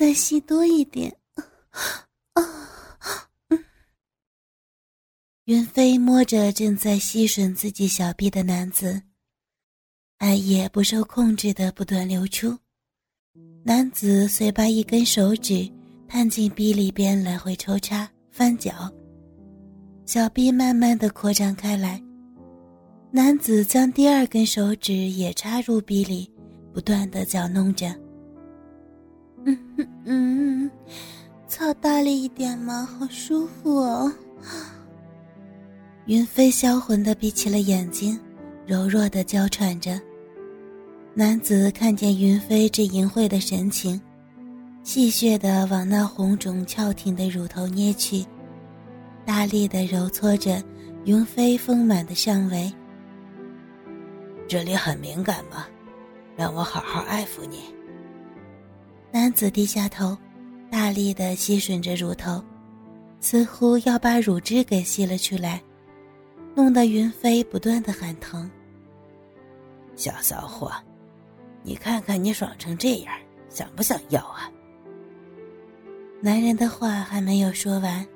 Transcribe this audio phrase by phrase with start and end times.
[0.00, 1.14] 再吸多一点。
[5.44, 9.02] 云飞摸着正在吸吮自己小臂的男子，
[10.16, 12.56] 爱液不受控制的不断流出。
[13.62, 15.70] 男子遂把一根手指
[16.08, 18.90] 探进臂里边，来回抽插翻搅，
[20.06, 22.02] 小臂慢慢的扩张开来。
[23.10, 26.32] 男子将第二根手指也插入臂里，
[26.72, 27.94] 不断的搅弄着。
[29.44, 29.58] 嗯
[30.04, 30.70] 嗯，
[31.48, 34.12] 操大力一点嘛，好舒服哦。
[36.06, 38.18] 云飞销魂的闭起了眼睛，
[38.66, 40.00] 柔弱的娇喘着。
[41.14, 44.00] 男子看见云飞这淫秽的神情，
[44.82, 48.24] 戏谑的往那红肿翘挺的乳头捏去，
[49.24, 50.62] 大力的揉搓着
[51.04, 52.72] 云飞丰满的上围。
[54.48, 55.66] 这里很敏感吗？
[56.36, 57.58] 让我好好爱抚你。
[59.12, 60.16] 男子低下头，
[60.70, 62.42] 大力的吸吮着乳头，
[63.20, 65.60] 似乎要把乳汁给吸了出来，
[66.54, 68.50] 弄得云飞不断的喊疼。
[69.96, 70.72] 小骚货。
[71.62, 73.12] 你看看你爽成这样，
[73.50, 74.50] 想不想要啊？
[76.22, 78.06] 男人的话还没有说完，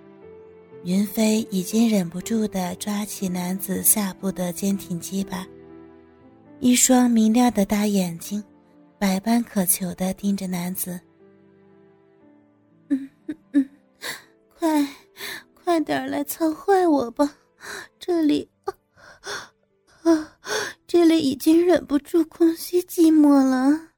[0.84, 5.46] 云飞已经忍不住的抓起男子下部的坚挺鸡巴，
[6.58, 8.42] 一双明亮的大眼睛，
[9.04, 10.98] 百般渴求的盯着男子。
[12.88, 13.70] 嗯嗯嗯，
[14.56, 14.88] 快，
[15.52, 17.36] 快点来操坏我吧，
[17.98, 18.48] 这里。
[20.04, 20.38] 啊，
[20.86, 23.90] 这里已经忍不住空虚寂寞了。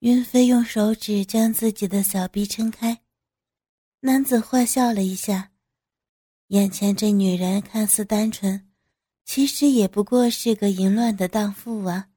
[0.00, 3.00] 云飞用手指将自己的小臂撑开，
[4.00, 5.50] 男子坏笑了一下。
[6.48, 8.68] 眼前这女人看似单纯，
[9.24, 12.08] 其实也不过是个淫乱的荡妇啊。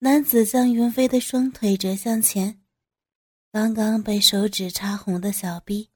[0.00, 2.60] 男子将云飞的双腿折向前，
[3.50, 5.88] 刚刚被手指插红的小臂，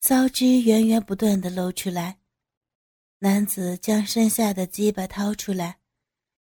[0.00, 2.18] 骚汁源源不断的露出来。
[3.20, 5.78] 男子将身下的鸡巴掏出来，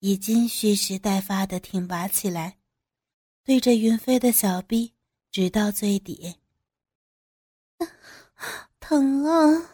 [0.02, 2.60] 已经蓄势待发的挺拔起来，
[3.44, 4.94] 对着云飞的小臂
[5.32, 6.36] 直到最底。
[8.80, 9.72] 疼啊，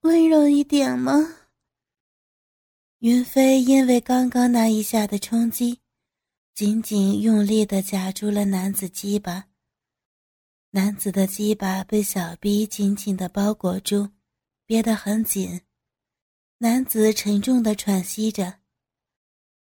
[0.00, 1.14] 温柔一点吗？
[2.98, 5.80] 云飞因为刚刚那一下的冲击，
[6.56, 9.44] 紧紧用力的夹住了男子鸡巴。
[10.70, 14.10] 男子的鸡巴被小臂紧紧的包裹住，
[14.64, 15.60] 憋得很紧。
[16.56, 18.60] 男子沉重的喘息着，“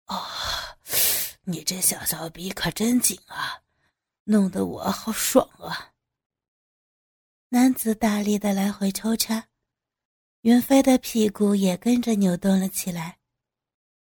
[0.04, 0.18] 啊，
[1.44, 3.62] 你这小骚逼可真紧啊，
[4.24, 5.94] 弄得我好爽啊！”
[7.48, 9.48] 男子大力的来回抽插，
[10.42, 13.18] 云飞的屁股也跟着扭动了起来。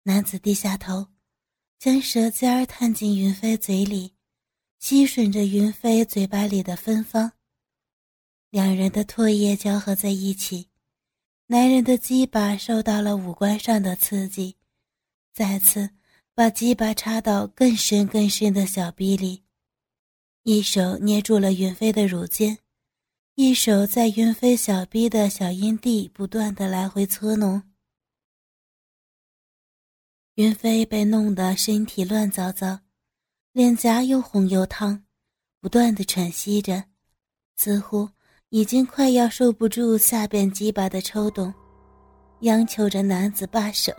[0.02, 1.11] 男子低下头，
[1.82, 4.12] 将舌尖儿探进云飞嘴里，
[4.78, 7.32] 吸吮着云飞嘴巴里的芬芳。
[8.50, 10.68] 两人的唾液交合在一起。
[11.48, 14.54] 男人的鸡巴受到了五官上的刺激，
[15.34, 15.90] 再次
[16.36, 19.42] 把鸡巴插到更深更深的小逼里，
[20.44, 22.58] 一手捏住了云飞的乳尖，
[23.34, 27.60] 一手在云飞小逼的小阴蒂不断的来回搓弄。
[30.36, 32.78] 云飞被弄得身体乱糟糟，
[33.52, 35.02] 脸颊又红又烫，
[35.60, 36.84] 不断的喘息着，
[37.56, 38.08] 似乎。
[38.54, 41.54] 已经快要受不住下边鸡巴的抽动，
[42.40, 43.90] 央求着男子罢手。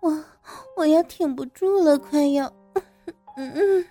[0.00, 0.24] 我
[0.74, 2.50] 我要挺不住了，快要……
[3.36, 3.86] 嗯嗯。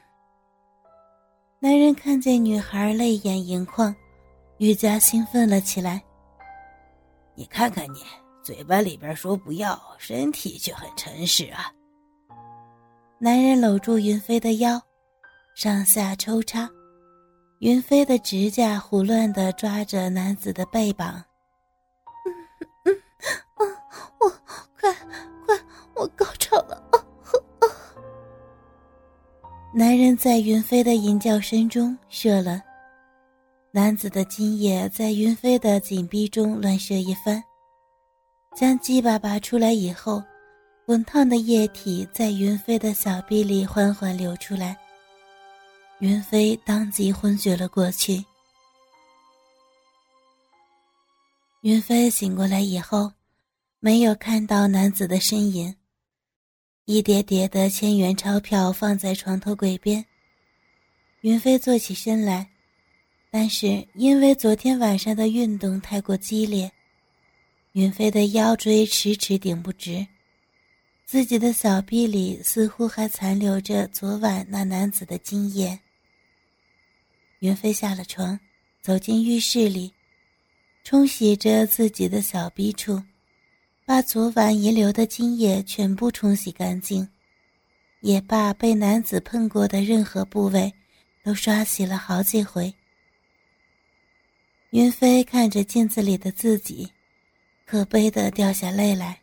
[1.60, 3.96] 男人看见女孩泪眼盈眶，
[4.58, 6.02] 愈加兴奋了起来。
[7.36, 8.04] 你看看你，
[8.48, 11.70] 嘴巴里边说不要，身体却很诚实啊。
[13.20, 14.82] 男人搂住云飞的腰，
[15.54, 16.70] 上下抽插。
[17.60, 21.22] 云飞的指甲胡乱的抓着男子的背膀，
[22.26, 22.32] 嗯
[22.86, 22.96] 嗯
[23.58, 23.68] 啊，
[24.22, 24.30] 我
[24.80, 24.94] 快
[25.46, 25.60] 快，
[25.94, 26.96] 我高潮了啊
[27.60, 27.68] 啊！
[29.76, 32.64] 男人在云飞的吟叫声中射了，
[33.72, 37.44] 男子的精液在云飞的紧逼中乱射一番，
[38.58, 40.24] 将鸡巴拔出来以后，
[40.84, 44.76] 滚烫的液体在云飞的小臂里缓缓流出来。
[46.00, 48.26] 云飞当即昏厥了过去。
[51.62, 53.12] 云飞醒过来以后，
[53.80, 55.76] 没有看到男子的身影。
[56.86, 60.04] 一叠叠的千元钞票放在床头柜边。
[61.22, 62.50] 云飞坐起身来，
[63.30, 66.72] 但是因为昨天晚上的运动太过激烈，
[67.78, 70.04] 云飞的腰椎迟迟顶不直，
[71.06, 75.80] 自己的小臂里似乎还残留着昨晚那男子的精液。
[77.38, 78.40] 云飞下了床，
[78.82, 79.94] 走进浴室里，
[80.84, 83.00] 冲洗着自己的小臂处，
[83.86, 87.08] 把昨晚遗留的精液全部冲洗干净，
[88.00, 90.74] 也把被男子碰过的任何部位
[91.24, 92.74] 都刷洗了好几回。
[94.72, 96.92] 云飞看着镜子里的自己，
[97.68, 99.20] 可悲的掉下泪来。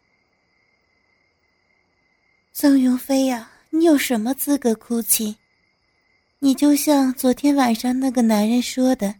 [2.52, 5.36] 宋云飞呀，你有什么资格哭泣？
[6.40, 9.14] 你就像昨天晚上那个男人说的，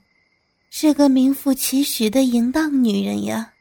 [0.68, 3.54] 是个名副其实的淫荡女人呀。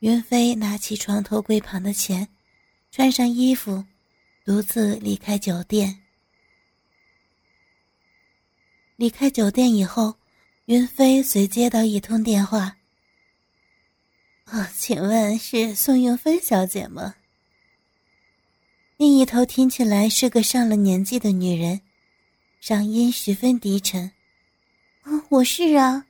[0.00, 2.26] 云飞拿起床头柜旁的钱，
[2.90, 3.84] 穿上衣服，
[4.44, 6.02] 独自离开酒店。
[8.96, 10.16] 离开酒店以后。
[10.66, 12.76] 云飞随接到一通电话。
[14.50, 17.16] 哦，请问是宋云芬小姐吗？
[18.96, 21.82] 另一头听起来是个上了年纪的女人，
[22.62, 24.10] 嗓音十分低沉。
[25.04, 26.06] 哦，我是啊，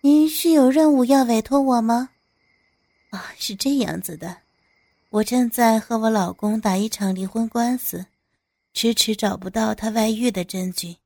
[0.00, 2.08] 您是有任务要委托我吗？
[3.10, 4.38] 啊，是这样子的，
[5.10, 8.06] 我正在和我老公打一场离婚官司，
[8.72, 10.96] 迟迟找不到他外遇的证据。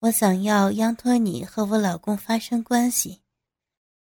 [0.00, 3.20] 我想要央托你和我老公发生关系，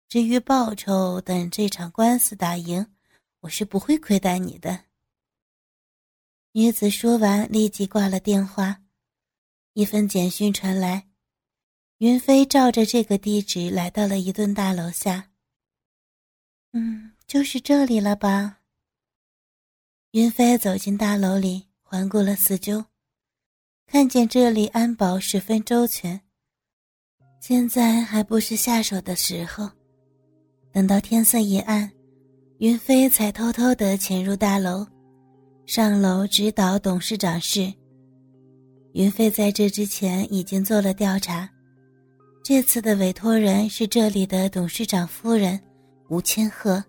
[0.07, 2.85] 至于报酬，等这场官司打赢，
[3.39, 4.85] 我是不会亏待你的。
[6.51, 8.81] 女子说完，立即挂了电话。
[9.73, 11.07] 一份简讯传来，
[11.97, 15.31] 云飞照着这个地址来到了一栋大楼下。
[16.73, 18.59] 嗯，就是这里了吧？
[20.11, 22.85] 云飞走进大楼里，环顾了四周。
[23.87, 26.21] 看见这里安保十分周全，
[27.39, 29.71] 现在还不是下手的时候。
[30.73, 31.87] 等到天色一暗，
[32.57, 34.83] 云飞才偷偷的潜入大楼，
[35.67, 37.71] 上楼直捣董事长室。
[38.93, 41.47] 云飞在这之前已经做了调查，
[42.43, 45.59] 这次的委托人是这里的董事长夫人
[46.09, 46.83] 吴千鹤，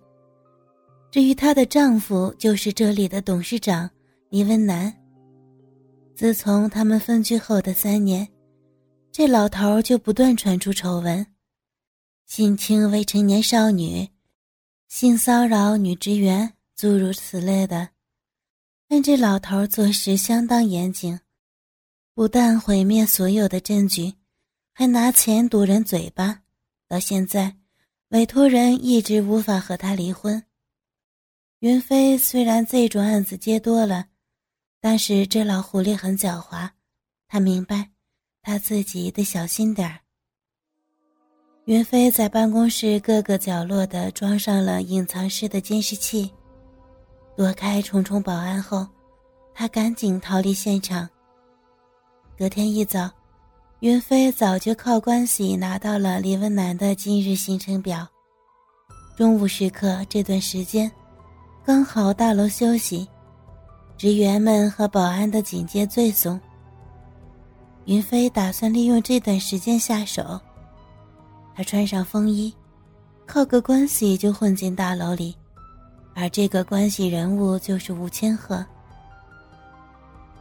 [1.11, 3.89] 至于她的丈夫就是这里的董事长
[4.31, 4.91] 李文南。
[6.15, 8.27] 自从他们分居后的三年，
[9.13, 11.27] 这老头就不断传出丑闻，
[12.27, 14.09] 性侵未成年少女、
[14.89, 17.91] 性骚扰女职员，诸如此类的。
[18.89, 21.21] 但这老头做事相当严谨，
[22.15, 24.15] 不但毁灭所有的证据，
[24.73, 26.43] 还拿钱堵人嘴巴。
[26.89, 27.57] 到现在，
[28.09, 30.45] 委托人一直无法和他离婚。
[31.61, 34.07] 云飞虽然这种案子接多了。
[34.87, 36.69] 但是这老狐狸很狡猾，
[37.27, 37.91] 他明白，
[38.43, 40.04] 他自己得小心点儿。
[41.67, 46.31] 云飞在办公室各个角落的装上了隐藏式的监视器，
[47.35, 48.87] 躲开重重保安后，
[49.55, 51.09] 他赶紧逃离现场。
[52.37, 53.11] 隔天一早，
[53.81, 58.07] 云飞早就靠关系拿到了李文南的今日行程表。
[59.17, 60.93] 中午时刻这段时间，
[61.65, 63.09] 刚好大楼休息。
[63.97, 66.39] 职员们和保安的警戒最松。
[67.87, 70.39] 云飞打算利用这段时间下手。
[71.55, 72.53] 他穿上风衣，
[73.27, 75.35] 靠个关系就混进大楼里，
[76.15, 78.65] 而这个关系人物就是吴千鹤。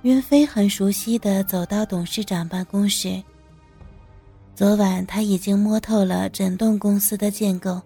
[0.01, 3.21] 云飞很熟悉的走到董事长办公室。
[4.55, 7.81] 昨晚他已经摸透了整栋公司的建构，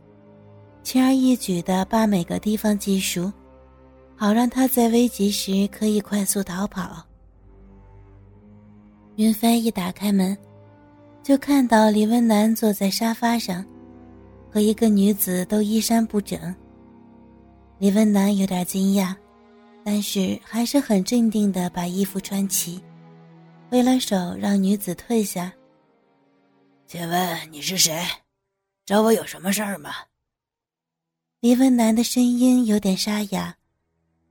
[0.83, 3.31] 轻而易举的把每个地方记熟。
[4.19, 7.05] 好让他在危急时可以快速逃跑。
[9.15, 10.35] 云飞一打开门，
[11.27, 13.65] 就看到李文南坐在沙发上，
[14.49, 16.55] 和一个女子都衣衫不整。
[17.79, 19.13] 李文南有点惊讶，
[19.83, 22.81] 但是还是很镇定的把衣服穿齐，
[23.69, 25.51] 挥了手让女子退下。
[26.85, 28.01] 请问你是谁？
[28.85, 29.91] 找我有什么事儿吗？
[31.41, 33.53] 李文南的声音有点沙哑。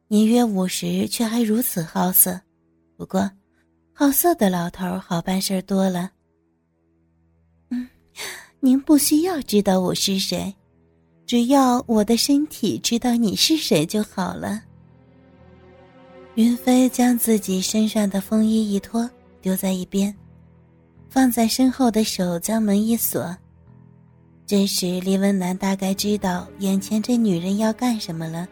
[0.09, 2.41] 年约五十，却还如此好色。
[2.97, 3.31] 不过，
[3.93, 6.13] 好色的老头好办事多了。
[8.61, 10.55] 您不需要知道我是谁，
[11.27, 14.63] 只要我的身体知道你是谁就好了。
[16.35, 19.09] 云飞将自己身上的风衣一脱，
[19.41, 20.15] 丢在一边，
[21.09, 23.37] 放在身后的手将门一锁。
[24.47, 28.47] 这时，李文南大概知道眼前这女人要干什么了。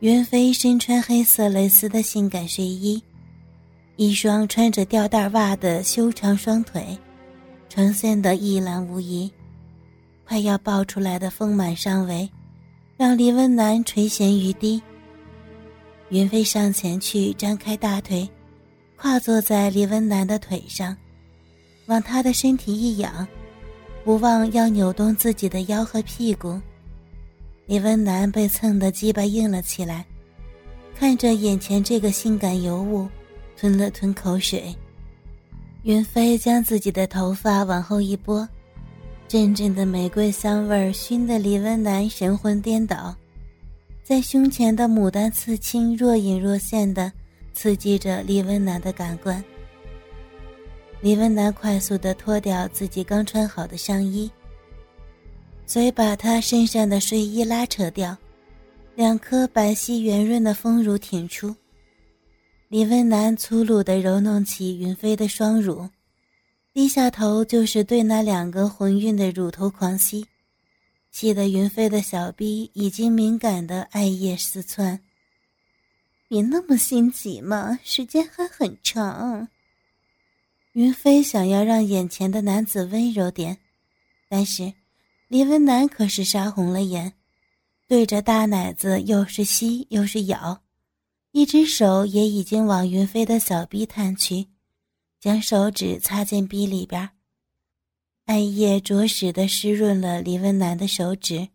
[0.00, 3.02] 云飞身穿黑色蕾丝的性感睡衣，
[3.96, 6.98] 一双穿着吊带袜的修长双腿，
[7.70, 9.30] 呈现的一览无遗。
[10.26, 12.28] 快要爆出来的丰满上围，
[12.96, 14.82] 让李文南垂涎欲滴。
[16.08, 18.28] 云飞上前去张开大腿，
[18.96, 20.96] 跨坐在李文南的腿上，
[21.86, 23.26] 往他的身体一仰，
[24.04, 26.60] 不忘要扭动自己的腰和屁股。
[27.66, 30.04] 李文南被蹭得鸡巴硬了起来，
[30.96, 33.08] 看着眼前这个性感尤物，
[33.56, 34.74] 吞了吞口水。
[35.82, 38.46] 云飞将自己的头发往后一拨，
[39.26, 43.16] 阵阵的玫瑰香味熏得李文南神魂颠倒，
[44.02, 47.10] 在胸前的牡丹刺青若隐若现的
[47.54, 49.42] 刺激着李文南的感官。
[51.00, 54.30] 李文南快速地脱掉自己刚穿好的上衣，
[55.64, 58.14] 遂把他身上的睡衣拉扯掉，
[58.96, 61.56] 两颗白皙圆润的丰乳挺出。
[62.70, 65.90] 李文南粗鲁地揉弄起云飞的双乳，
[66.72, 70.24] 低下头就是对那两个浑韵的乳头狂吸，
[71.10, 75.00] 气得云飞的小臂已经敏感的艾叶四窜。
[76.28, 79.48] 别那么心急嘛，时间还很长。
[80.74, 83.58] 云飞想要让眼前的男子温柔点，
[84.28, 84.72] 但是
[85.26, 87.14] 李文南可是杀红了眼，
[87.88, 90.62] 对着大奶子又是吸又是咬，
[91.32, 94.48] 一只手也已经往云飞的小臂探去，
[95.20, 97.10] 将手指插进臂里边。
[98.26, 101.48] 艾叶着实的湿润了李文南的手指，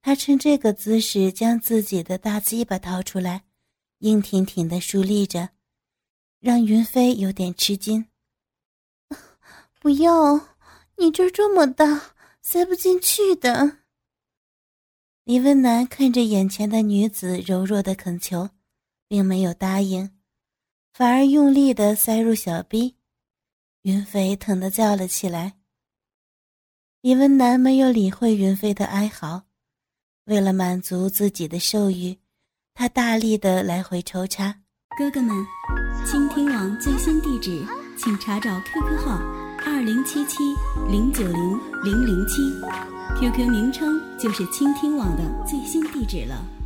[0.00, 3.44] 他趁这个姿势将自己的大鸡巴掏出来，
[3.98, 5.50] 硬挺挺的竖立着，
[6.40, 8.06] 让云飞有点吃惊。
[9.80, 10.56] 不要，
[10.96, 13.78] 你这这么大，塞不进去的。
[15.24, 18.48] 李文南看着眼前的女子柔弱的恳求，
[19.08, 20.10] 并没有答应，
[20.92, 22.96] 反而用力的塞入小臂。
[23.82, 25.54] 云飞疼得叫了起来。
[27.00, 29.44] 李文南没有理会云飞的哀嚎，
[30.24, 32.18] 为了满足自己的兽欲，
[32.74, 34.62] 他大力的来回抽插。
[34.98, 35.34] 哥哥们，
[36.04, 37.64] 倾听网最新地址，
[37.96, 39.18] 请查找 QQ 号。
[39.64, 40.38] 二零七七
[40.88, 42.42] 零九零零零七
[43.18, 46.57] ，QQ 名称就是倾听网的最新地址了。